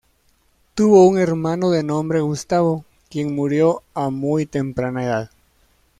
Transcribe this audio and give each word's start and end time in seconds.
Tuvo 0.73 1.07
un 1.07 1.19
hermano 1.19 1.69
de 1.69 1.83
nombre 1.83 2.21
Gustavo, 2.21 2.85
quien 3.07 3.35
murió 3.35 3.83
a 3.93 4.09
muy 4.09 4.47
temprana 4.47 5.03
edad. 5.05 5.29